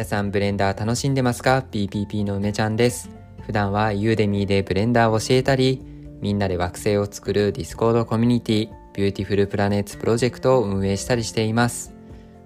[0.00, 3.10] 皆さんブレンダー楽しんでますか ?PPP の梅ちゃんです。
[3.42, 5.82] 普段は Udemy でブレンダーを教えたり、
[6.22, 11.92] みんなで惑星を作る Discord コミュニティ、 Beautiful Planets Project を運営したりしています。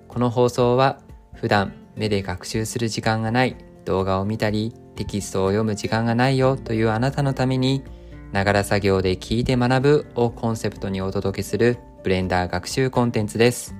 [0.09, 0.99] この放送は
[1.37, 7.85] 普段目で学習する時間がない、動画を見たり、テキストを読む時間がないよというあなたのために、
[8.33, 13.77] ながら作業で聞いて学ぶをコンセプトにお届けするブレンダー学習コンテンツです。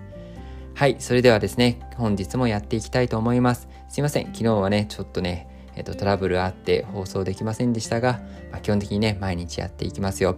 [0.77, 3.69] はい、それではですね、本日もやっていきたいと思います。
[3.89, 5.47] すいません、昨日はね、ちょっとね、
[5.77, 8.21] えっと、トラブルあって放送できませんでしたが、
[8.51, 10.37] まあ、基本的にね、毎日やっていきますよ。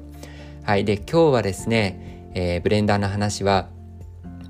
[0.63, 3.71] はい、で、今日はですね、えー、ブレンダーの話は、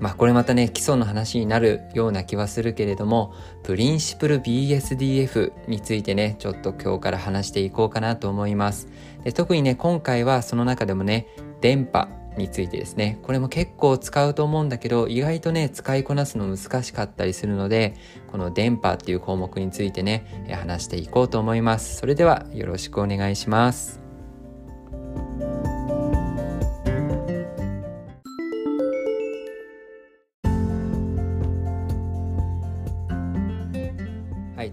[0.01, 3.33] まあこれまたね、基礎の話になるような気はするけれども、
[3.63, 8.89] プリンシプル BSDF についてね、ちょっと今日から話していこうかなと思います。
[9.23, 11.27] で特にね、今回はその中でもね、
[11.61, 13.19] 電波についてですね。
[13.23, 17.95] これも結構使うと思うんだけど意外とね使いこなすの難しかったりするので
[18.31, 21.97] この電波っていう項目についてね話していこうと思います。
[21.97, 24.06] それではよろしくお願いします。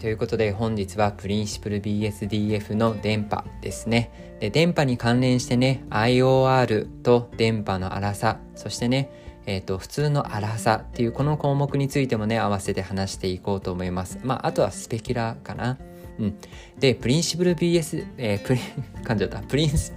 [0.04, 4.36] ということで本日はプリンシプル BSDF の電波ですね。
[4.38, 9.10] で電波に関連してね IOR と電波の粗さそしてね
[9.46, 14.20] えーと、普通の粗さっていうこの項目についてもね合わせて話していこうと思います。
[14.22, 15.78] まああとはスペキュラーかな。
[16.18, 16.38] うん、
[16.78, 18.62] でプリンシプル BS、えー、プリン
[19.04, 19.94] 噛んじゃったプリンス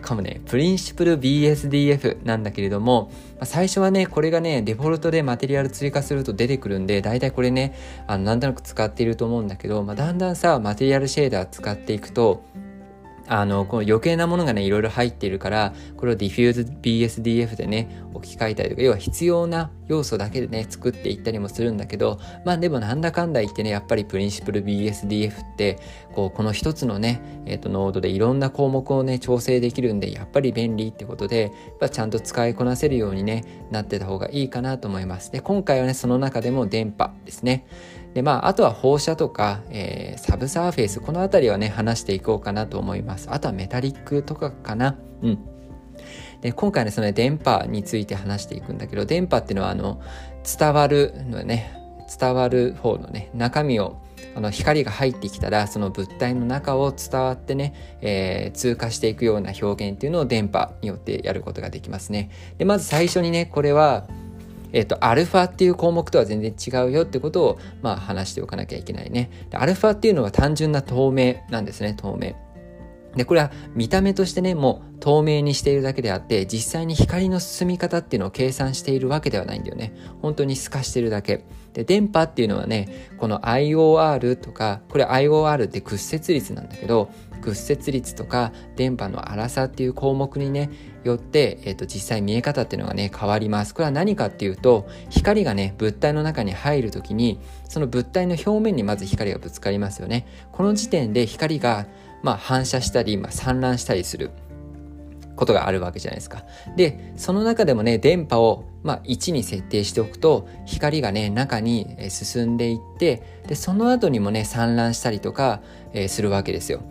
[0.00, 3.10] かもね、 Principle BSDF なんだけれども、
[3.42, 7.74] 最初はね、これがね、デフォルトでマテリアル追加すると出てくるんで、だいたいこれね、
[8.06, 12.42] あの、なんとなく使っていると思うんだけど、まあ、だんだんさ、マテリアルシェーダー使っていくと、
[13.28, 25.78] あの、この余計なものがね、いろいろ入っているから、これをディフューズ BSDF でね、置き換えたりとか、要は必要な要素だけでね、作っていったりもするんだけど、まあでもなんだかんだ言ってね、やっぱりプリンシプル BSDF って、
[26.14, 35.30] こう、この一つのね、えっ、ー、と、ノードでいろんな項目をね、調整できるんで、やっぱり便利ってことで、やちゃんと使いこなせるようにね、なってた方がいいかなと思います。
[35.30, 37.66] で、今回はね、その中でも伝播ですね。
[38.14, 43.28] で、まあ、あとは放射とか、えー、サブサーフェイス、このあたりはね、話していこうかなと思います。
[43.30, 44.96] あとはメタリックとかかな。
[45.22, 45.38] うん。
[46.40, 50.00] で、今回ね、その、伝播について話していくんだけど、伝播っていうのは、あの、
[50.58, 51.74] 伝わるのね、
[52.18, 54.00] 伝わる方のね、中身を、
[54.34, 62.30] あの光が入ってきたらその物体の中を伝わってね、えー、通過していくような表現っていうのを電波によってやることができますね。
[62.56, 64.06] でまず最初にねこれは
[64.72, 69.30] えっ、と、アルファっていう項目とは全然違うよってことを、まあ、話しておかなきゃいけないね。
[69.52, 72.34] アルファっていうのは単純な透明なんですね、透明。
[73.16, 79.94] で、これは見た目としてね、もう透明にしているだけであって、実際に光の進み方っていうのを計算しているわけではないんだよね。
[80.22, 81.44] 本当に透かしてるだけ。
[81.72, 90.70] で、電波っていうのはね、この IOR とか、これ IOR って屈折率なんだけど、屈折率とか電波の粗さっていう項目にね
[91.04, 101.86] よって、えー、と実際見え方っていうのがね変わりますこれは何かっていうと光がね物体の中に入る時にその物体の表面にまず光がぶつかりますよねこの時点で光が
[102.22, 104.30] まあ反射したり、まあ、散乱したりする
[105.38, 106.44] ことがあるわけじゃないですか。
[106.76, 115.62] で、その中でもね、電波を、まあ、1に設定しておくと、光がね、中に進んでいって、で、その後にもね、散乱したりとか、
[115.92, 116.82] えー、するわけですよ。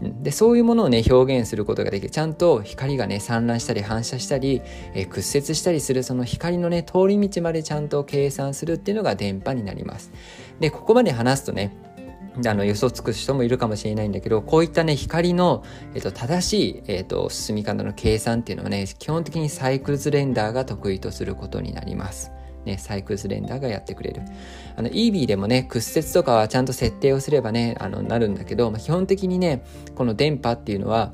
[0.00, 2.10] でそういうものをね表現することができる。
[2.10, 4.60] ちゃんと光がね散乱したり反射したり、
[4.94, 10.12] えー、屈折したりするその光のね通り道までちゃんと計算するっていうのが電波になります。
[10.60, 11.76] でここまで話すとね
[12.46, 15.62] あの予想つく人もいるかもしれないんだけどこういったね光の、
[15.94, 22.32] えっと、正しい、えっと、進み方の計算っていうのはね基本的にサイクルズレンダーが得意とすることになります。
[22.64, 24.22] ね、サイクルズレンダーがやってくれる。
[24.76, 29.62] あの、EB でもね、屈折とかはちゃんと設定をすればね、あの、なるんだけど、まあ、基本的にね、
[29.94, 31.12] この電波っていうのは、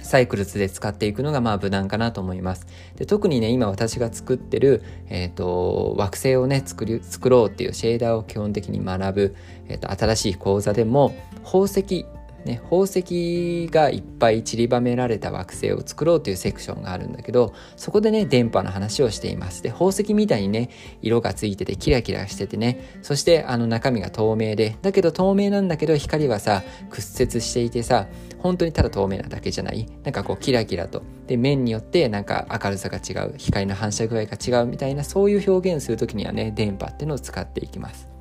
[0.00, 2.66] サイクルズで使っていくのがまあ無難かなと思います。
[2.96, 9.36] で特にね、今私が作ってる、えっ、ー、と、惑星をね、作り、作ろうっていうシェーダーを基本的に学ぶ、
[9.68, 11.14] えっ、ー、と、新しい講座でも、
[11.44, 12.06] 宝石
[12.44, 19.62] ね、宝石がいっぱい散りばめられた惑星を作ろうというセクションがあるんだけどそこでね電波の話をしています。
[19.62, 20.70] で宝石みたいにね
[21.02, 28.06] 色がついててキラキラしててねそしてあの中身が透明でだけど透明なんだけど光はさ屈折していてさ
[28.38, 29.86] 本当にただ透明なだけじゃない。
[30.04, 31.02] なんかこうキラキラと。
[31.26, 33.34] で面によってなんか明るさが違う。
[33.36, 38.17] 光の反射具合が違うみたいなそういう表現する時にはね電波っていうのを使っていきます。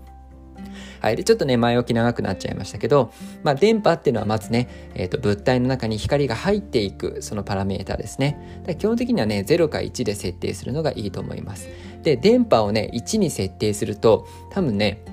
[1.01, 1.15] はい。
[1.15, 3.11] で、ちょっとね、前置き長くなっちゃいましたけど、
[3.43, 8.63] まあ、電波っていうのはまずね、えっ、ー、と、物体の中に光が入っていく、そのパラメータですね。
[8.77, 11.67] 基本的にはね、0か1で設定するのがいいと思います。
[12.03, 15.03] で、電波をね、1に設定すると、多分ね、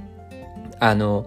[0.81, 1.27] あの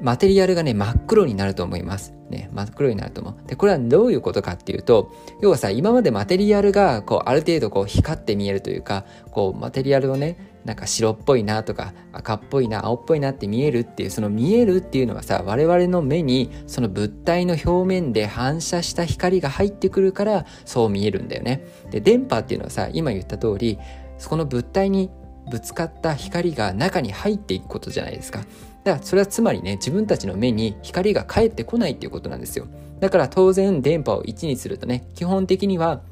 [0.00, 2.14] マテリアルがね真っ黒になると思います。
[2.34, 3.48] ね、真っ黒になると思う。
[3.48, 5.10] で、これはどういうことかっていうと、
[5.40, 21.66] 要はさ、今までマテリアルが、こう、ある程度こう、光って見えるというか、こう、マテリアルをね、なんか白っぽいなとか赤っぽいな青っぽいなって見えるっていうその見えるっていうのはさ我々の目にその物体の表面で反射した光が入ってくるからそう見えるんだよね。
[21.90, 23.78] で電波っていうのはさ今言った通り
[24.16, 25.10] そこの物体に
[25.50, 28.40] ぶつかった光が中に入っていくことじゃないですか。
[28.84, 32.68] だからそれはつまりね自分たちの目に光が返ってこないっていうことなんですよ
[33.00, 36.02] だから当然電波を1にするとね基本的には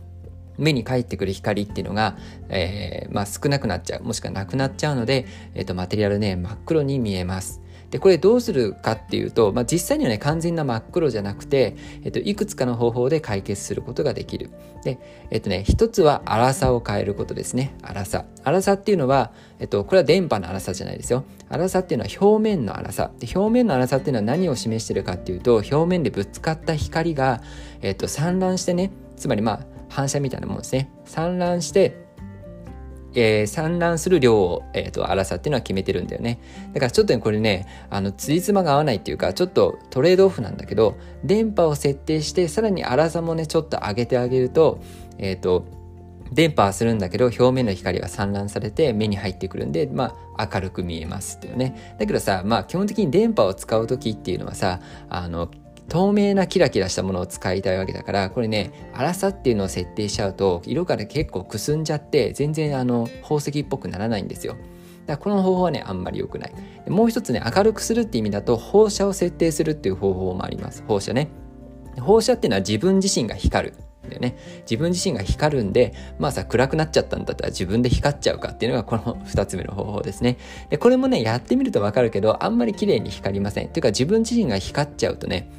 [0.59, 2.17] 目に返ってくる光っていうのが、
[2.49, 7.61] えー、まあ、少なくなっちゃうもしくはなくなっちゃうので、えーと、マテリアルね真っ黒に見えます
[7.93, 14.51] でこれどうするかっていうと、まあ、実際にはね完全な真っ黒じゃなくて、えっと、いくつかの方法で解決することができる。
[14.83, 14.99] で
[15.31, 17.75] えっとね一つは粗さを変えることですね。
[17.87, 18.25] 粗さ。
[18.45, 21.25] 粗さっていうのは、えっと、これは電波の粗さじゃないですよ。
[21.51, 23.11] 粗さっていうのは表面の粗さ。
[23.19, 27.43] で表面の粗さっていうのは何を示してるかっていうと表面でぶつかった光が、
[27.83, 30.91] えっと、散乱してねつまりまあ反射みたいなもんですね。
[31.05, 32.02] 散乱して
[33.15, 36.39] えー、産卵する量を、えーと、粗さっていうのは決めてるんだよね。
[36.73, 44.81] だからちょっとねこれねあのつじつまが合わないっていうかちょっとトレードオフなんだけど電波を設定してさらに粗さもねちょっと上げてあげると
[45.19, 45.67] えっ、ー、と
[46.33, 51.97] 電波はするんだけど表面の光は散乱されて目に入ってくるんでまあ明るく見えますっていうね。
[51.99, 54.81] だけどさまあ基本的に電波を使う時っていうのはさ
[55.11, 55.51] あの
[55.89, 64.57] 透明なキラキラしたものを使いたいわけだからこれね粗さっていうのを設定しちゃうと色がね結構くすんじゃって全然あの宝石っぽくならないんですよ。
[65.07, 66.53] だからこの方法はねあんまり良くない。
[66.89, 70.85] もう一つね明るくするって意味だと放射を設定するっていう方法もあります。
[70.87, 71.29] 放射ね。
[72.01, 73.75] 放射っていうのは自分自身が光る。
[74.09, 74.37] だよね。
[74.63, 80.39] 自分自身が光るんでまあさ暗くなっちゃったんだったら自分で光っちゃうかっていうのがこの2つ目の方法ですね。
[80.71, 83.67] でこれもねやってみるとわかるけどあんまり綺麗に光りません。
[83.67, 85.51] っていうか自分自身が光っちゃうとね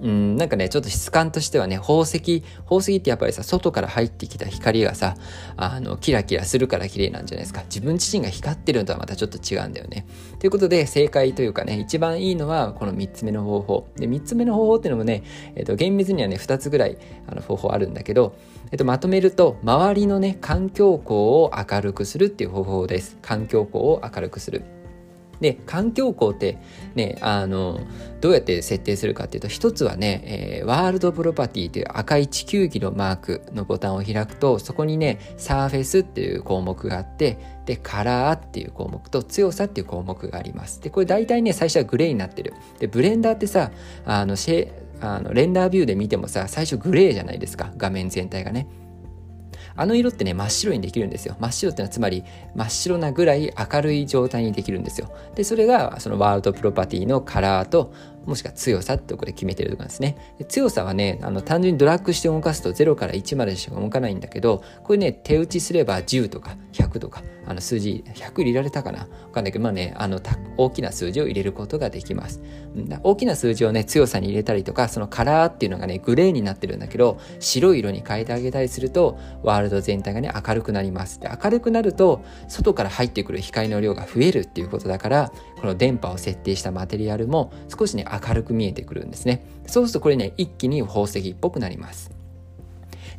[0.00, 5.16] うん、なんかね、ちょっと質感としてはね、宝石、宝石ってやっぱりさ、外から入ってきた光がさ、
[5.56, 7.62] あの、キラキラするから綺麗なんじゃないですか。
[7.64, 10.06] 自分自身が光ってるのとはまたちょっと違うんだよね。
[10.38, 13.88] ということで、正解というかね、一番いいのはこの3つ目の方法。
[13.96, 15.22] で、3つ目の方法っていうのもね、
[15.56, 16.96] えっ、と、厳密にはね、2つぐらい
[17.26, 18.34] あの方法あるんだけど、
[18.70, 23.18] えっと、まとめると、周りのね、環境光を明るくするっていう方法です。
[23.20, 24.81] 環境光を明るくする。
[25.42, 26.56] で環境光って
[26.94, 27.80] ねあの
[28.20, 40.80] どうやって設定するかっていうと一つはね、えー、ワールドプロパティという赤い地球儀のマークのボタンを開くとそこにねサーフェスっていう項目があってでカラーっていう項目と強さっていう項目があります。
[40.80, 42.54] でこれ大体ね最初はグレーになってる。
[42.78, 43.70] でブレンダーってさ
[44.06, 47.72] あのシェあのレンダービューで見てもさ最初グレーじゃないですか。
[47.76, 48.68] 画面全体がね。
[49.74, 51.36] あの色ってね、真っ白にできるんですよ。
[51.40, 52.24] 真っ白ってのはつまり
[52.54, 55.10] 真っ白なぐらい明るい状態にできるんですよ。
[55.34, 57.92] で、それがそのワールドプロパティのカラーと
[58.26, 60.16] もしくは強さってこで決めてるところですね。
[60.48, 70.20] 強さはね、あの単純にドラッグして動かすと0から1までしか動かないんだけど、これね、手打ちすれば10とか100とか、あの数字、100入れられたかなわかんないけど、まあね、あの
[70.56, 72.40] 大きな数字を入れることができます。
[73.02, 81.20] 大きな数字をね、強さに入れたりとか、そのカラーっていうのがね、グレーになってるんだけど、白い色に変えてあげたりすると、ワールド全体がね、明るくなります。
[81.20, 85.32] で、明るくなると、外から入ってくる光の量が増えるっていうことだから、
[85.62, 89.46] この電波を設定したマテリアルも少しね、明るく見えてくるんですね。
[89.68, 92.10] そうするとこれね、一気に宝石っぽくなります。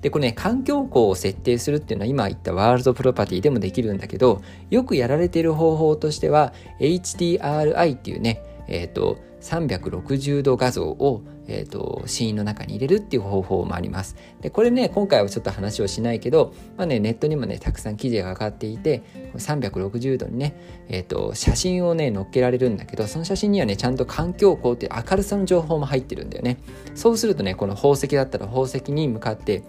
[0.02, 14.16] で、これね、環境光を設定するっていうのは今言ったワールドプロパティでもできるんだけど、よくやられている方法としては、HDRI っていうね、えっ、ー、と、360度画像を、えーと、シーンの中に入れるっていう方法もあります。
[14.42, 19.04] でこれね今回はちょっと話をしないけど、まあね、ネットにもねたくさん記事が上がっていて
[19.36, 20.56] 360度にね、
[20.88, 26.58] えーと、写真をね載っけられるんだけどその写真にはねちゃんと環境光っていう明るさの情報も入ってるんだよね。
[26.96, 29.64] そうするとねこの宝石だったら宝石に向かって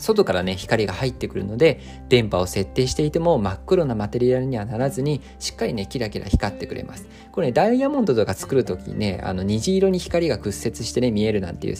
[0.00, 7.06] 外からね光が入ってくるので電波を設定していても真っ黒なマテリアルにはならずにしっかりねキラキラ光ってくれます。
[7.32, 11.76] これねダイヤモンドとか作る時にねあの虹色に光が屈折してね見えるなんていう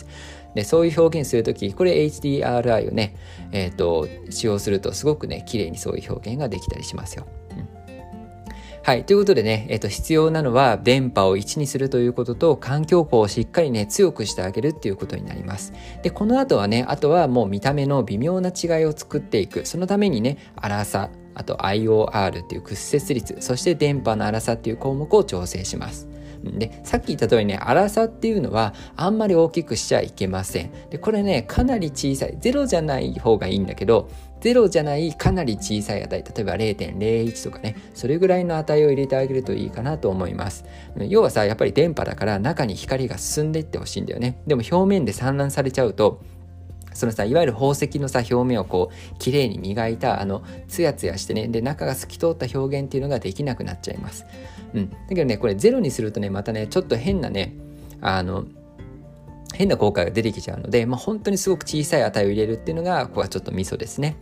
[0.55, 3.15] でそういう表現する時これ HDRI をね
[3.51, 7.25] えっ、ー、と使用するとすごくね綺麗にそういう表現ができたりしますよ。
[8.83, 9.05] はい。
[9.05, 15.71] ということでね、えっ、と、必要なのは電波を1にするということと、環境光をしっかりね、強くしてあげるっていうことになります。
[16.01, 19.67] で、この後はね、あとはもう見た目の微妙な違いを作っていく。
[19.67, 26.07] そのためにね、粗さ、あと IOR っていう屈折率、そして電波の粗さっていう項目を調整します。
[26.43, 30.71] で、さっき言った通りね、粗さっていうのはあんまり大きくしちゃいけません。
[30.89, 32.37] で、これね、かなり小さい。
[32.39, 34.09] ゼロじゃない方がいいんだけど、
[34.41, 36.17] 0じゃないかなり小さい値。
[36.17, 37.75] 例えば0.01とかね。
[37.93, 40.65] それぐらいの値を入れてあげるといいかなと思います。
[41.07, 44.41] 要はさやっぱり電波だから中に光が進んでいってほしいんだよね。
[44.47, 46.21] でも表面で散乱されちゃうと
[46.93, 51.47] そのさいわゆる宝石のさ表面をこう綺麗に磨いたあのツヤツヤしてね。
[51.47, 54.25] で中が透き通った表現っていうのができなくなっちゃいます、
[54.73, 57.53] うん、だけどねこれゼロにするとねまたねちょっと変なね
[58.01, 58.45] あの
[59.53, 64.17] 変な効果が出てきちゃうので、まあ、本当にすごく小さい値を入れるっていうのがここはちょっとミソですね。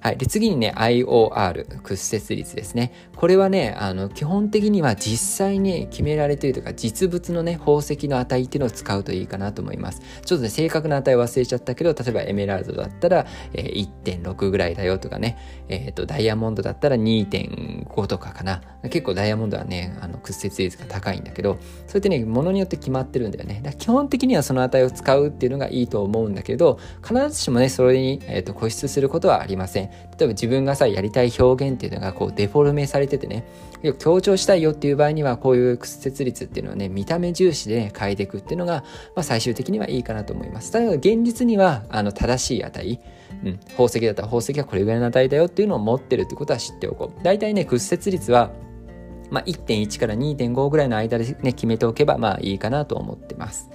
[0.00, 2.92] はい、で次にね IOR 屈折率ですね。
[3.16, 10.02] これはねあの基本的には実際に決められているというか実物のね宝石の値っていうのを使うといいかなと思います。
[10.24, 15.38] ちょっとね正確な値忘れちゃったけど例えばエメラルドだったら、えー、1.6ぐらいだよとかね、
[15.68, 18.62] えーと、ダイヤモンドだったら2.5とかかな。
[18.82, 21.62] 結構ダイヤモンドはねあの屈折率が高いんだけどそう
[21.94, 23.60] やってねものによって決まってるんだよね。
[23.64, 29.85] だ基本的にはその値を使うっていうのがいいと思うんだけど必ずしもねそれに、えーと固執することはありません。
[30.18, 33.44] 例えば自分がさやりたい表現っていうのがこうデフォルメされててね
[33.98, 43.00] 強調したいよっていう場合にはこういう屈折率っていうのはね見た目重視で変えていくっていうのが、まあ、最終的にはいいかなと思いますただ現実にはあの正しい値
[43.44, 48.50] うん、宝石だったら宝石はこれぐらいの値だよっていうのを持ってるってことは知っておこう大体ね屈折率は
[49.30, 53.70] まあ、1.1から2.5ぐらいの間でね決めておけばまあいいかなと思ってます。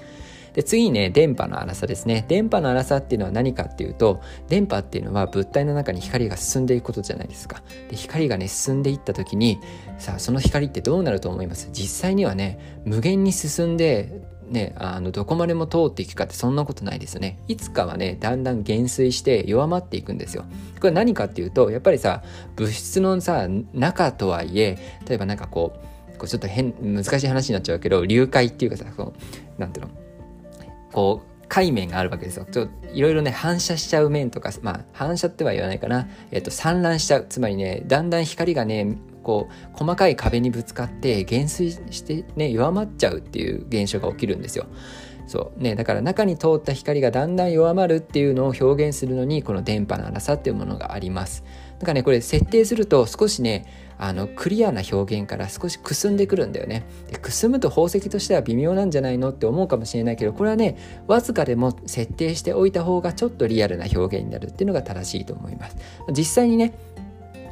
[0.53, 9.59] で次にね電波の粗さですね電波の粗さっていうのは何かっていうと電波っていうのは物体の中に光が進んでいくことじゃないですかで光がね進んでいった時に
[9.97, 11.69] さあその光ってどうなると思います？
[11.71, 17.39] 実際にはね無限に進んでね、あのどこまでも通っていくかってそんなことないですよね。
[17.47, 20.43] いつかはねだんだん減衰して弱まっていくんですよ。
[20.81, 22.21] これ何かっていうとやっぱりさ
[22.57, 24.77] 物質のさ中とはいえ
[25.07, 25.79] 例えばなんかこ
[26.13, 29.13] うこうちょっと変難しい話になっちゃうけど流解っていうかさこ
[29.57, 30.00] うなんていうの？
[30.91, 32.45] こう海面があるわけですよ。
[32.49, 44.67] ちょいろいろね反射しちゃう面とかまあ反射っては言わないかな、えっと、散乱しちゃうつまりねだんだん光がねこう細かい壁にぶつかって減衰してね弱まっちゃうっていう現象が起きるんですよ。
[45.27, 51.45] そうね、だから中に通った光がだんだん弱まるっていうのを表現するのにこの電波の粗さっていうものがあります。
[51.79, 65.77] だからねこれ設定すると少しねあのクリアな表現から少しくすんでくるんだよねでくすむと宝石としては微妙なんじゃないのって思うかもしれないけどこれはねわずかでも設定しておいた方がちょっとリアルな表現になるっていうのが正しいと思います
[66.11, 66.73] 実際にね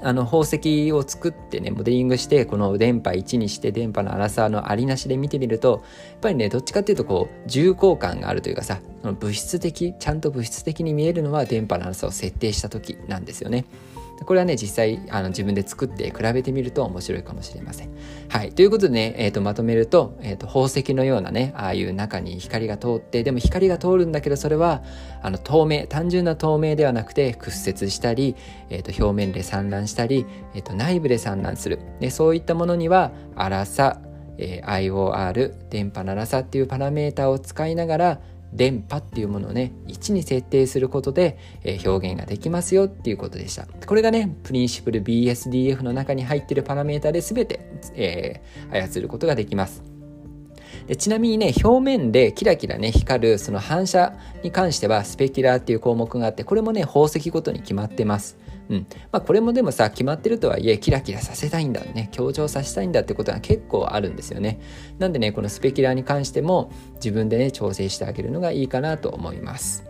[0.02, 13.66] あの宝石を作ってねモデリングしてこの電波1にして電波の粗さのありなしで見てみるとやっぱりねどっちかっていうとこう重厚感があるというかさその物質的ちゃんと物質的に見えるのは電波の粗さを設定した時なんですよね。
[14.26, 17.90] これはね実際あの自分で作って比べてみると面白いかもしれません。
[18.30, 18.52] はい。
[18.52, 24.84] ということでね、えーと、まとめると,、えーと、宝石のようなねああいう中に光が通ってでも光が通るんだけどそれは
[25.22, 28.36] あの透明単純な透明ではなくて屈折したり、
[28.70, 34.00] えーと、表面で散乱したり、えー、と内部で散乱するでそういったものには粗さ、
[34.38, 38.22] えー、IOR 電波の粗さっていうパラメータを使いながら
[38.54, 43.66] 電波っていうものをね1に設定することで、えー、表現ができますよっていうことでした。
[43.66, 47.60] これがねプリンシプル BSDF の中に入ってるパラメータで全て、
[47.96, 49.84] えー、操ることができます。
[50.88, 54.14] でちなみにね表面でキラキラね光るその反射
[54.44, 58.38] に関してはスペキュラーっていう項目があってこれもね宝石ごとに決まってます。
[58.70, 58.88] うん。
[59.12, 64.60] まあこれもでもさ、決まってるとはいえ、キラキラさせたいんだね、強調させたいんだってことが結構あるんですよね。
[65.00, 69.89] なんでね、このスペキュラーに関しても自分でね、調整してあげるのがいいかなと思います。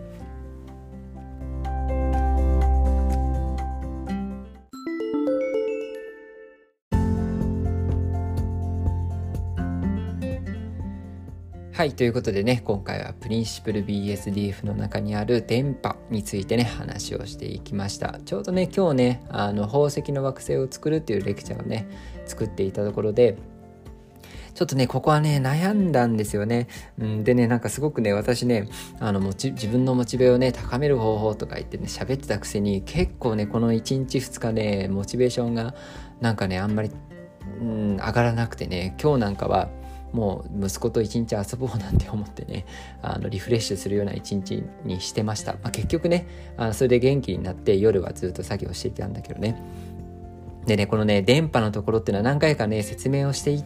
[11.79, 18.19] はい、ということでね、今回はプリンシプル BSDF の中にある電波についてね、話をしていきました。
[18.25, 21.87] ちょうどね、今日ね、あの宝石の惑星を作るっていうレクチャーをね、
[22.25, 23.37] 作っていたところで、
[24.55, 26.67] ちょっとね、ここはね、悩んだんですよね。
[26.99, 28.67] うん、でね、なんかすごくね、私ね、
[28.99, 35.73] あの、自分のモチベをね、高める方法とか言ってね、喋ってたくせに、結構ね、この1日2日ね、モチベーションが、
[36.19, 36.91] なんかね、あんまり、
[37.61, 39.69] うん、上がらなくてね、今日なんかは、
[40.11, 42.65] もう息子と一日遊ぼうなんて思ってね
[43.01, 46.25] あのリフレッシュするような一日にしてました、まあ、結局ね
[46.57, 49.61] あそれで元気になって夜はずっと作業していたんだけどね。
[50.65, 53.63] でねこのね電波のところっていうのは何回かね説明をしていっ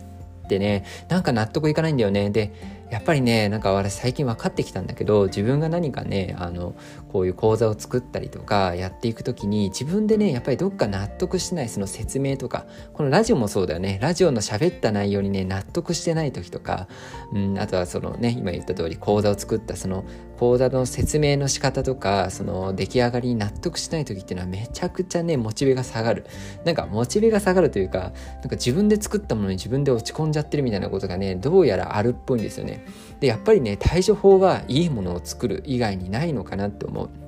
[0.48, 2.30] てねなんか納得いかないんだよね。
[2.30, 2.54] で
[2.94, 6.76] やっぱりねなんか私最近分かってきたんだけど自分が何かねあの
[7.12, 13.98] こういう講座を作ったりとかやっていく時に自分でねやっぱりどっか納得してないその説明とかこのラジオもそうだよね。
[14.00, 16.88] ラジオの喋った内容にね納得してない時とか、
[17.34, 20.06] うん、あとはそのね今言った通り講座を作ったその
[20.38, 26.28] 講座の説明の仕方とかその出来上がりに納得しない時っていうのはめちゃくちゃねモチベが下がる。
[26.64, 32.83] なんかモチベが下がるというかなんか自分で作ったものに自分で落ち込んじゃってるみたいなことがねどうやらあるっぽいんですよね。
[33.20, 37.23] でやっぱりね対処法はいいものを作る以外にないのかなって思う。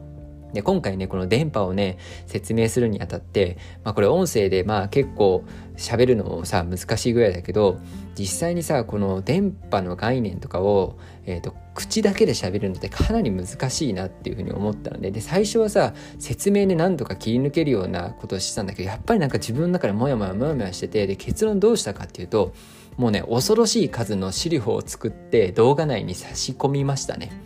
[0.55, 5.43] で今回ねこの電波をね説明するにあたって、まあ、これ音声でまあ結構
[5.75, 7.77] 喋るのもさ難しいぐらいだけど
[8.17, 22.53] 実際にさこの電波の概念とかを、えーと、口だけで喋るのってかなり難しいなっていうふうに思ったのでで最初はさ説明で何とか切り抜けるようなことをしてたんだけどやっぱりなんか自分の中でモヤモヤモヤモヤしててで結論どうしたかっていうと
[22.95, 27.45] もうね恐ろしい数の資料を作って動画内に差し込みましたね。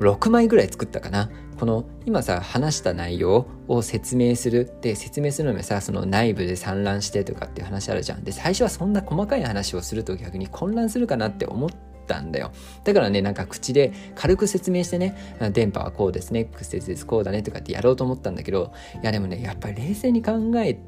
[0.00, 1.30] 6枚ぐらい作ったかな。
[1.60, 4.72] この今さ話した内容を説明する。
[4.80, 8.24] で説明するのもさその内部で散乱してとかっていう話あるじゃん。
[8.24, 11.70] で最初はそんな細かい話をすると逆に混乱するかなって思っ
[12.06, 12.50] たんだよ。
[12.82, 15.14] だからねなんか口で軽く説明してね
[15.52, 20.80] 電波はこうですね屈折ですこうだねとかってやろうと思ったんだけどいやでもねやっぱり冷静に考え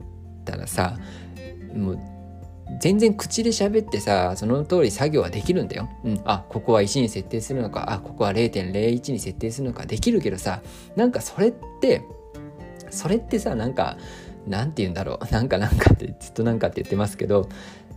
[0.47, 0.97] たらさ
[1.77, 2.01] もう
[2.81, 5.89] 全然口で喋ってさその通り作業はできるんだよ。
[6.05, 7.93] うん、あここは1に設定するのか。
[7.93, 9.87] あここは0.01に設定するのか。
[9.87, 10.63] できるけどさ
[10.97, 12.03] なんかそれって
[12.91, 13.97] それってさなんか
[14.47, 15.27] なんて言うんだろう。
[15.33, 17.49] なんかなんかってずっとなんかって言ってますけど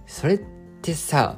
[0.06, 0.42] それっ
[0.82, 1.38] てさ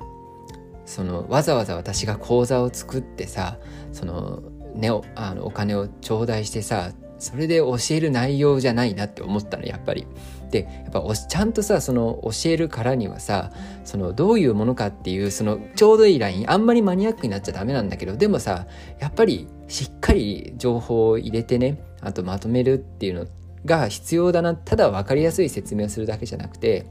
[0.85, 3.59] そのわざわざ私が講座を作ってさ
[3.91, 4.41] その,、
[4.73, 10.07] ね、あのお金を頂戴してさそれで教える内容じゃないなって思ったのやっぱり。
[10.51, 13.51] でやっぱちゃんとさその教えるからにはさ
[13.83, 18.65] そのどういうものかっていうそのちょうどいいラインあんまりマニアックになっちゃダメなんだけどでもさ
[18.99, 23.27] やっぱりしっかり情報を入れてねあとまとめるっていうの
[23.65, 26.85] が必要だなただ分かりやすい説明をするだけじゃなくて、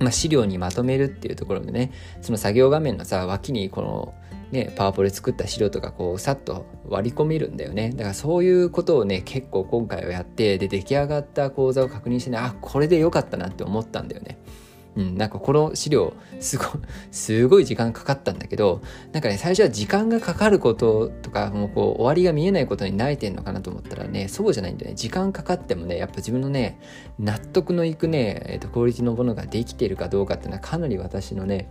[0.00, 4.14] まあ、資料にまとめるっていうところでねその作業画面のさ脇にこの
[4.50, 14.38] ね、パワポで作った資料とかこうさっと割り込めるんだよねだからそういうことをね結構今回はやってで出来上がった講座を確認してねあこれでよかったなって思ったんだよね。
[14.96, 16.64] うん、なんかこの資料すご
[17.10, 18.80] すごい時間かかったんだけど
[19.12, 26.78] なんかね最初は時間がかかることとかもうこう終わりが見えないことに慣れてんのかなと思ったらねそうじゃないんだよね時間かかってもねやっぱ自分のね
[27.18, 31.66] 納得のいくね、えーと、クオリティのものができているかどうかっていうのはかなり私のね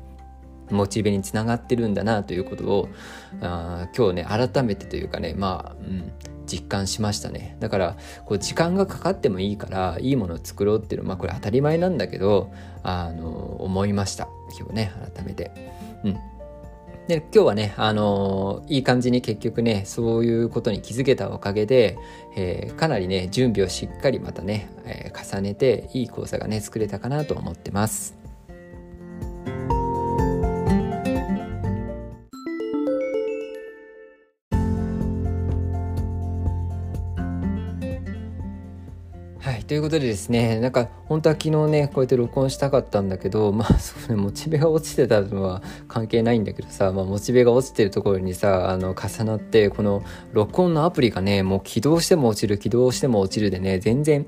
[0.69, 2.89] モチベにつながってるんだなということを
[3.41, 6.11] あ今日ね改めてというかねまあ、うん、
[6.45, 12.51] 実感しましたねだからこう時間がかかってもいいからいいものを作ろうっていうのはまあこれ当たり前なんだけど
[12.83, 13.29] あの
[13.61, 15.51] 思いました今日ね改めて。
[16.03, 16.17] うん
[17.07, 21.97] で今日はね、あのー、いい感じに結局ねそういうことに気づけたおかげで、
[22.37, 28.22] えー、かなりね準備をしっかりまたね、えー、重ねていい講座がね作れたかなと思ってます。
[39.73, 54.27] ということでですねなんか本当は昨日ねこうやって録音したかったんだけどまあ そうねモチベが落ちてたのは関係ないんだけどさ、まあ、モチベが落ちてるところにさあの重なってこの録音のアプリがねもう起動しても落ちる起動しても落ちるでね全然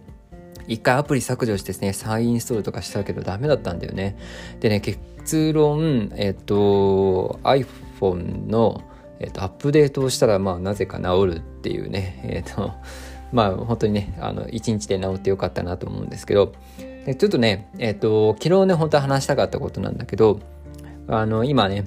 [0.67, 4.17] 一回アプリ削除してですね、再インストールとかしたけどダメだったんだよね。
[4.61, 8.81] でね、結論、えっと、iPhone の、
[9.19, 12.71] えっと、アップデートをしたら、まあ、なぜか治るっていうね、えっと、
[13.35, 16.53] まあ本当にねあの1日で治ってよかったなと思うんですけど
[17.05, 20.39] でちょっとねえっ、ー、と昨日ね本当は話したかったことなんだけど
[21.07, 21.85] あの今ね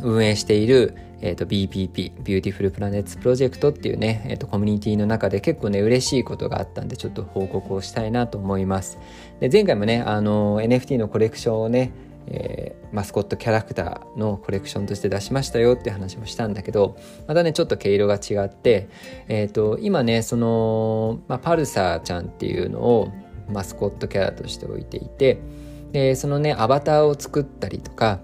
[0.00, 8.98] 運営しているえーと、BPP、ビューティフルプラネッツプロジェクトっていうね、えーと、コミュニティの中で結構ね、嬉しいことがあったんで、ちょっと報告をしたいなと思います。
[9.40, 11.90] で前回もね、あの、NFT のコレクションをね、
[12.30, 18.88] えー、マスコットキャラクターのコレクションとして出しましたよって話もしたんだけどまたねちょっと毛色が違って、
[19.28, 23.12] えーと、今ねその、まあ、パルサーちゃんっていうのを
[23.50, 25.40] マスコットキャラとして置いていて
[25.92, 28.20] でそのねアバターを作ったりとか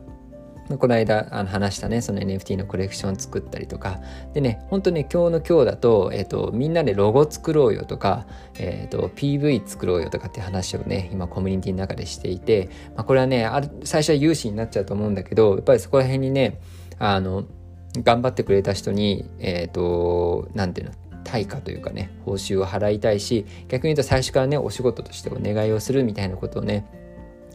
[0.79, 4.01] この間あの話したねその NFT のコレクション作ったりとか。
[4.33, 8.27] でね本当に今日の今日だと,、えーと、みんなでロゴ作ろうよとか、
[8.59, 16.61] えーと、PV 作ろうよとかって話をね今コミュニティの中でしていて、まあ、これはねある最初は有志になっちゃうと思うんだけどやっぱりそこら辺にね
[16.99, 17.45] あの
[18.03, 27.04] 頑張ってくれた人にえっ、ー、と何ていうの対価というかね報酬を払いたいし逆に言うと最初からねお仕事としてお願いをするみたいなことをね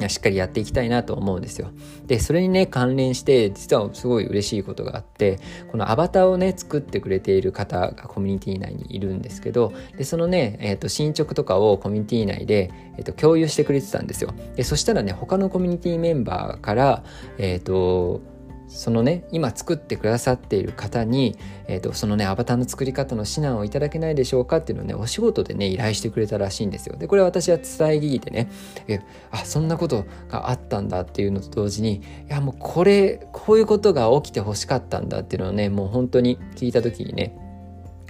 [0.07, 1.71] しっかりやっていきたいなと思うんですよ。
[2.07, 5.39] で、それにね、関連して、実はすごい嬉しいことがあって、
[5.71, 14.33] このアバターをね、作ってくれている方がコミュニティ内にいるんですけど、で、そのね、えっ、ー、と、進捗とかをコミュニティ内で、えっ、ー、と、共有してくれてたんですよ。
[14.55, 17.03] で、そしたらね、他のコミュニティメンバーから、
[17.37, 18.21] えっ、ー、と、
[18.69, 21.35] そのね今作ってくださっている方に、
[21.67, 27.65] えーと、そのねアバターの作り方の指南をいただけないでしょうかっていうのをねお仕事でね依頼してくれたらしいんですよでこれ私は伝え
[27.99, 28.49] 聞いてね
[28.87, 29.01] え
[29.31, 37.35] あそんなことがあったんだっていうのと同時にいやもうこれこういうことが起きてほしかったんだっていうのをねもう本当に聞いた時にね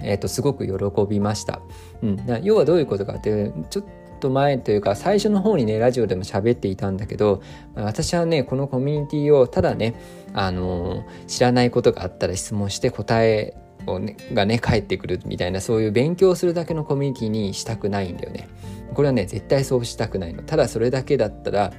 [0.02, 1.60] えーと、すごく喜びました。
[2.02, 3.84] うん、要はどういうことかってちょっ
[4.20, 7.42] と前というか最初の方にねラジオでも喋っていたんだけど
[7.74, 9.94] 私はねこのコミュニティをただね
[10.32, 13.56] あの知らないことがあったら質問して答え
[13.86, 18.48] を、ね、がね返ってくるみたいなそういう勉強するだけのコミュニティにしたくないんだよね。
[18.94, 20.42] これはね絶対そうしたくないの。
[20.42, 21.72] ただそれだけだったら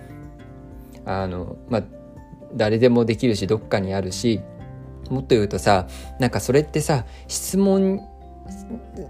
[1.05, 1.83] あのまあ
[2.55, 4.41] 誰でもできるしどっかにあるし
[5.09, 5.87] もっと言うとさ
[6.19, 8.01] なんかそれってさ質問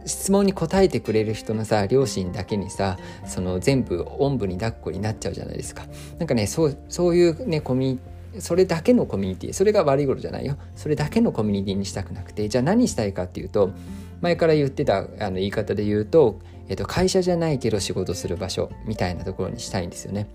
[0.06, 5.84] 質問に答えてくれる人のさ両親だけにさその全部おんぶに抱っこになっちゃうじゃないですか
[6.18, 8.00] なんかねそうそういうねコミ
[8.40, 13.72] それだけのコミュニティそれが悪いことじゃないよそれだけのコミュニティにしたくなくてじゃあ何したいかっていうと
[14.22, 20.28] 前から言ってたあの言い方で言うと、えっと、会社じゃないけど仕事する場所みたいなところにしたいんですよね。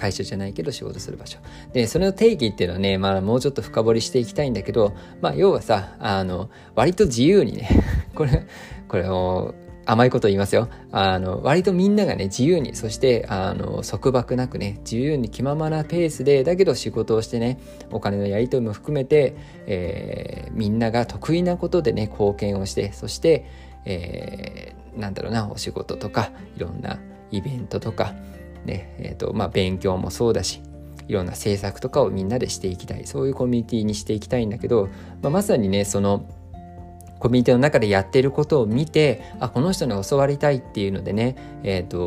[0.00, 1.38] 会社じゃないけど仕事する場所。
[1.74, 7.68] で、それの定義っていうのはね、まあもうちょっと深掘りしていきたいんだけど、まあ要はさ、あの、割と自由にね、
[8.16, 8.46] これ、
[8.88, 10.68] これを甘いこと言いますよ。
[10.90, 17.58] あの、割とみんながね、自由に、そして、あの、束縛なくね、自由に気ままなペースで、だけど仕事をしてね、
[17.90, 19.34] お金のやり取りも含めて、
[19.66, 23.46] えー、みんなが得意なことでね、貢献をして、そして、
[23.84, 26.98] えー、なんだろうな、お仕事とか、いろんな
[27.30, 28.14] イベントとか、
[28.64, 30.60] ねえーとまあ、勉強もそうだし
[31.08, 34.88] いろんな政策とかをみんなでしていきたいそういうコミュニティにしていきたいんだけど、
[35.22, 36.24] まあ、まさにねその
[37.18, 41.98] コミュニティの中でやってることを見てあこの人に教わりたいっていうのでね、えーと、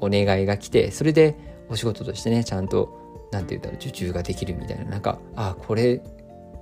[0.00, 1.36] お願いが来てそれで
[1.68, 6.02] お仕事としてねちゃんと何て言ったら受注ができるみたいななんかあこれ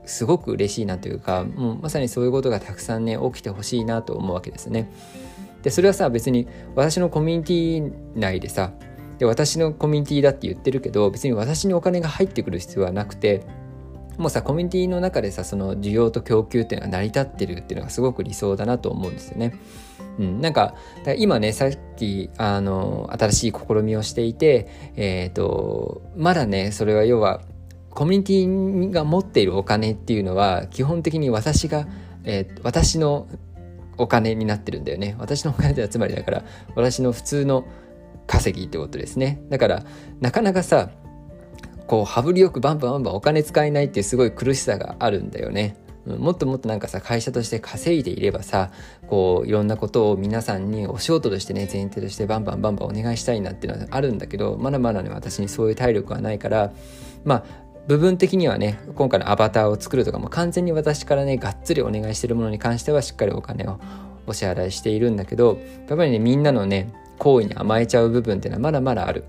[0.05, 4.91] すごく嬉しいなというかもうまさにそういうことがたくさんね起きてほしいなと思うわけですね。
[5.63, 8.73] でそれはさ別に私のコミュニティ内でさ
[9.19, 13.47] で私のコミュニティだって言ってるけど別に私にお金が入ってくる必要はなくて
[14.19, 19.55] もうさコミュニティの中でさその需要と供給っていうのが成り立ってるっていうのがすごく理想だなと思うんですよね。
[20.19, 20.75] うん、なんか
[21.19, 27.43] 今ねさっきあの新しい試みをしていて、えーと、まだねそれは要は
[27.91, 31.87] コミュニティが持っているお金っていうのは基本的に私が、
[32.25, 33.27] えー、私の
[33.99, 37.67] お金になってるんだよね私のお金ってつまりだから私の普通の
[38.27, 39.41] 稼ぎってことですね。
[39.49, 39.85] だから
[40.21, 40.91] なかなかさ
[41.87, 45.77] こう羽振りよくバンバンバンバンお金使えないっていうすごい苦しさがあるんだよね。
[46.07, 48.71] もっともっとなんかさ会社として稼いでいればさ
[49.09, 56.73] こういろんなことを皆さんにお仕事としてね前提としてバンバンバンバンお願いしたいなっていうのはあるんだけどまだまだね私にそういう体力はないから
[57.25, 57.45] まあ
[57.89, 63.81] 部分的にはね今回のアバターを作るとかも完全に私からねがっつりお願いしてるものに関してはしっかりお金を
[64.29, 65.59] お支払いしているんだけど
[65.89, 69.25] やっぱりねみんなのね行為に甘えちゃう部分っていうのはまだまだある。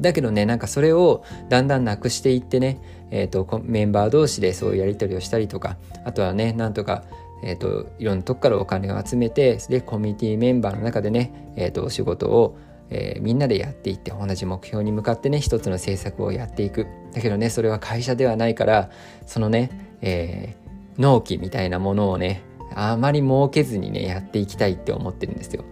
[0.00, 2.80] だけどねなんかそれをだんだんなくしていってね、
[3.10, 7.04] えーと、メンバー同士でそういうやり取りをしたりとかあとはねなんとか、
[7.42, 12.56] えーと、いろんなとこからお金を集めてでコミュニティメンバーの中でね、えーと、お仕事を、
[12.90, 18.90] えー、みんなでやっていって同じ目標に向かってね一つの政策をやっていくだけどねそれは会社ではないから
[19.26, 22.42] そのね、えー、納期みたいなものをね
[22.74, 25.64] あまり設けずにねやっていきたいって思ってるんですよ。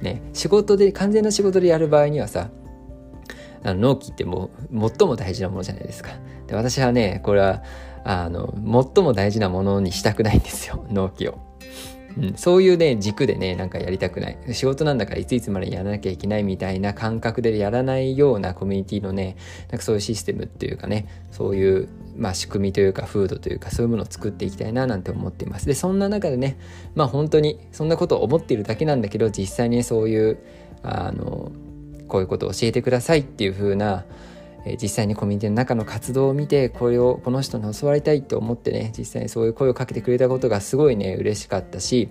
[0.00, 2.50] ね、仕事で完全な仕事でやる場合にはさ
[3.62, 6.10] あの納期ってもう最も大事なものじゃないですか。
[6.46, 7.62] で私はねこれは
[8.04, 8.54] あの
[8.94, 11.49] 最も大事なものにしたくないんですよ納期を。
[12.18, 14.38] うん、そういうね軸でねなんかやりたくない。
[14.52, 19.36] 仕事なんだからいついつまでやらなきゃいけないみたいな感覚でやらないようなコミュニティのね
[19.70, 25.66] なんかそういうシステムっていうかねそういうまあ仕組みというか風土というかそういうものを作っていきたいななんて思っています。
[25.66, 26.58] でそんな中でね
[26.94, 30.38] まあ本当にそんなことを思っているだけなんだけど実際にそういう
[30.82, 31.52] あの
[32.08, 34.04] こういうことを教えてくださいっていう風な
[34.64, 42.10] え実際にコミュニティの中の活動を見てこれをこの人に教わりたいって思ってね実際にそういう声をかけてくれたことがすごいね嬉しかったし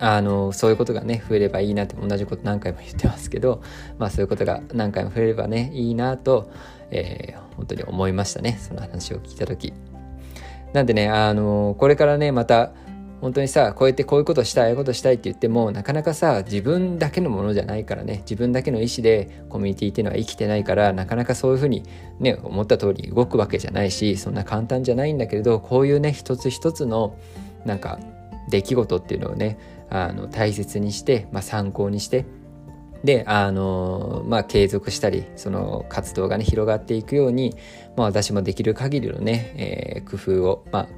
[0.00, 3.62] あのそういうことがね増えればいいなって同じこと何回も言ってますけど
[3.98, 6.50] まあそういうことが何回も増えればねいいなと、
[6.90, 9.72] えー、本当に思いましたねその話を聞いた時。
[10.72, 12.72] なんでねあのこれからねまた
[13.20, 18.18] 本当にさこうやってこういうことしたいああいうことしたいって言ってもなかなかさ自分だけのものじゃないからね。
[18.18, 21.82] 自分だけの意思でコミュニティっていうのは生きてないからなかなかそういうふうに
[22.20, 27.16] ね思った通り動くわけじゃないしそんな簡単じゃないんだけれどこういうね一つ一つの
[27.64, 27.98] なんか
[28.48, 29.58] 出来事っていうのをね
[29.90, 32.26] あの大切にして、まあ、参考にして
[33.04, 37.54] であのまあ継続したりその活動がね広がっていくように、
[37.96, 40.88] まあ、私もできる限りのね、えー、工夫を、まあ、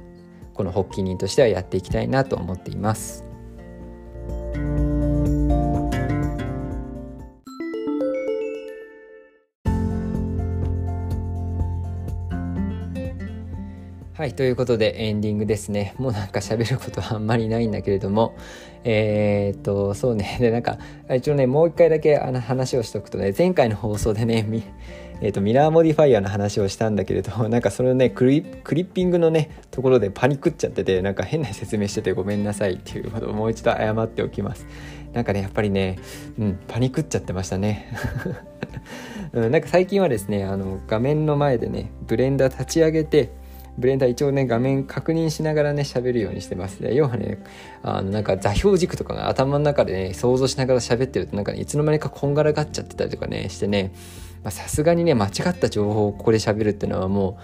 [0.61, 3.25] この発起人としてはやっていきたいなと思っています。
[14.13, 15.95] はい、ということでエンディングですね。
[15.97, 18.35] もうなんか喋ることはあんまりないんだけれども、
[18.83, 20.77] えー、っと、そうね、で、なんか、
[21.09, 24.45] 一応ね、もう一回だけあの話をしとくとね、前回の放送でね、
[25.21, 34.65] えーと、ミラーモディファイアの話をしたんだけれど なんかそのねクリッピングのねところでパニクっちゃっててなんか変な説明しててごめんなさいっていうことをもう一度謝っておきます。
[35.13, 35.99] なんかねやっぱりね、
[36.39, 37.87] うん、パニクっちゃってましたね。
[39.33, 43.29] うん、なんか最近はですねあの画面の前でねブレンダー立ち上げて
[43.81, 47.43] ブレンダー一応ね画面確認しながらね喋るようにしてますね要はね
[47.83, 53.93] あのなんか座標軸とかが頭の中でね想像しながら喋ってるとなんか、ね、いつの間にかこんがらがっちゃってたりとかねしてね
[54.49, 57.37] さすがにね間違った情報をここで喋るっていうのはも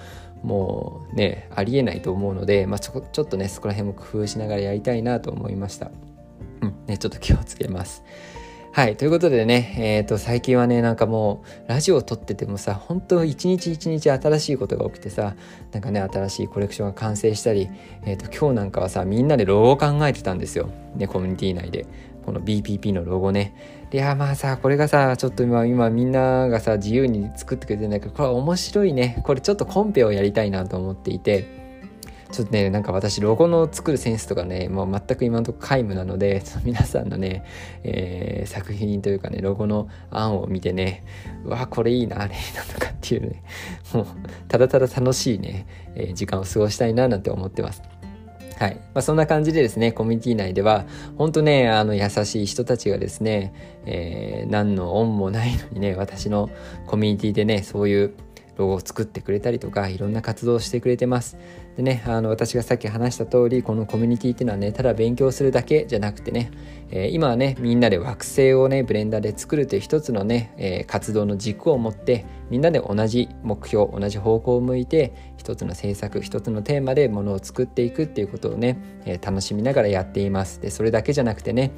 [0.43, 5.91] うもうねありえないと思うので、まあ、ちょちょっとねそこら辺も工夫しながらやりたいなと思いました。
[6.61, 8.03] うんね、ちょっと気をつけます。
[8.77, 8.95] はい。
[8.95, 15.35] ということでね、えっ、ー、と、最近はね、なんかもう、ラジオを撮っててもさ、本当一日一日新しいことが起きてさ、
[15.71, 17.71] なんかね、新しいコレクションが完成したり、
[18.05, 20.69] えっ、ー、と、今日なんかはさ、みんなでロゴを考えてたんですよ。
[20.95, 21.87] ね、コミュニティ内で。
[22.23, 23.55] この BPP のロゴね。
[23.91, 31.66] いやまあさこれがさちょっと今今みんながさ自由に作ってくれてるんだけどこれ面白いねこれちょっとコンペをやりたいなと思っていて
[32.31, 37.43] ちょっとねなんか私ロゴの作るセンスとかねもう全く今のところ皆無なので 皆さんのね、
[37.83, 41.03] えー、作品というかねロゴの案を見てね
[41.45, 43.43] うわこれいいなあれいいなとかっていうね
[43.93, 44.05] もう
[44.47, 47.81] ただただ楽しいね、えー、時間を過ごしたいななんて思ってます。
[48.59, 48.75] はい。
[48.95, 53.53] まあ、そんな感じでですね、コミュニティ内では、本当ね、あの、優しい人たちがですね、
[53.85, 56.49] えー、何の恩もないのにね、私の
[56.87, 58.13] コミュニティでね、そういう
[58.57, 61.37] ロゴを作ってくれたりとか、いろんな活動をしてくれてます。
[61.77, 66.49] でね、あの、私がさっき話した通り、このコミュニティっていうのはね、ただ勉強するだけじゃなくてね、
[66.89, 80.59] えー、今はね、みんなで惑星をね、ブレンダーで作るという一つのね、えー、活動の軸を持って、みんなで同じ目標、同じ方向を向いて、一つの政策一つのテーマでものを作っていくっていうことをね、えー、楽しみながらやっています。
[80.59, 81.71] でそれだけじゃなくてね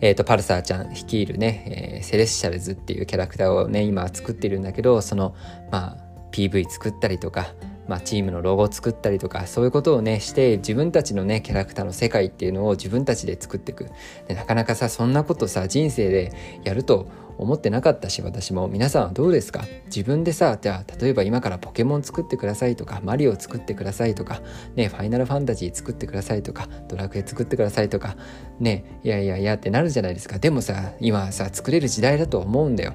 [0.00, 5.34] えーと、パルサーちゃん率いるね、えー、セレッシャルズっていうキャラクターをね今作ってるんだけどその
[5.72, 7.52] まあ PV 作ったりとか
[7.88, 13.90] まあ、チームのロゴ作ったりとかそういうことをねして自分たちのねキャラクターの世界っていうのを自分たちで作っていく。
[14.28, 16.32] でなかなかさそんなことさ人生で
[16.64, 18.68] やると思ってなかったし私も。
[18.68, 19.64] 皆さんはどうですか？
[19.86, 24.42] 自分でさじゃあ例えば今からポケモン作ってくださいとかマリオ作ってくださいとか
[24.74, 28.16] ねファイナルファンタジー作ってくださいとかドラクエ作ってくださいとか
[28.60, 30.38] ねいやいやいやってなるじゃないですか。
[30.38, 32.94] でもさ今さ作れる時代だと思うんだよ。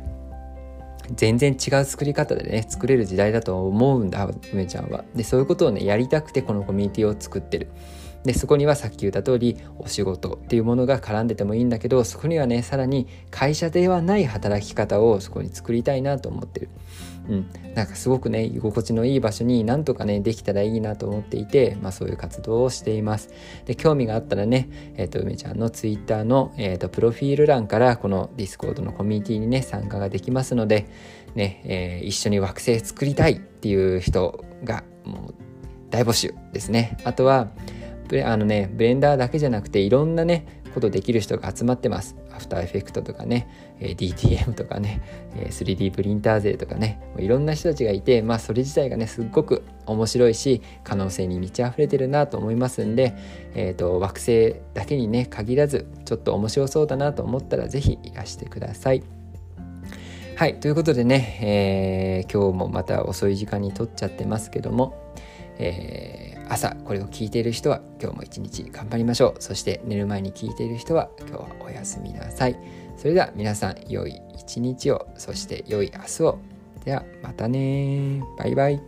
[1.12, 7.70] 全然違う作り方でね作れる時代だと思うんだ梅ちゃんはでそういうことをねやりたくてこのコミュニティを作ってる
[8.24, 16.70] でそこにはさっき言った通りお仕事っていうものが絡んでてもいいんだけどそこにはねさらに会社ではない働き方をそこに作りたいなと思ってる。
[17.30, 23.30] うん、なんかすごくね居心地のいい場所になんとかねできたらいいなと思っていて、まあ、そういう活動をしています。
[23.66, 30.88] で興味があったらね、えーと、梅ちゃんのツイッターの、えーと、プロフィール欄からこのディスコードのコミュニティにね参加ができますので、
[31.36, 35.36] ねえー、一緒に惑星作りたいっていう人がもう
[35.90, 36.98] 大募集ですね。
[37.04, 37.50] あとは
[38.26, 43.48] あのねブレンダーだけじゃなくていろんなねことできる人が集まってますアフターエフェクトとかね
[43.80, 45.02] DTM とかね
[45.36, 53.16] 3D プリンター勢とかねいろんな人たちがいてまあそれ自体がねすっごく面白いし可能性に満ち溢れてるなと思いますんで、
[53.54, 59.04] えーと、惑星だけにね限らずちょっと面白そうだなと思ったら是非いらしてください。
[60.36, 64.96] はい、ということでね、えー、今日もまた遅い時間に撮っちゃってますけども、
[65.60, 69.42] えー朝これを聞いている人は今日も一日頑張りましょう。
[69.42, 72.58] そして寝る前に聞いている人は今日はおやすみなさい。
[72.96, 75.08] それでは皆さん良い一日を。
[75.18, 76.39] そして良い明日を。
[76.86, 78.82] ではまたねバイバイ。